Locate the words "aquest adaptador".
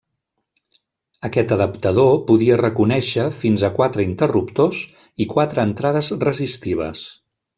1.27-2.09